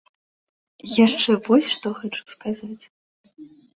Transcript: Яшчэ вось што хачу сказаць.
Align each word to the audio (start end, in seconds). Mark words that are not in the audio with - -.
Яшчэ 1.05 1.35
вось 1.47 1.69
што 1.75 1.87
хачу 1.99 2.23
сказаць. 2.37 2.85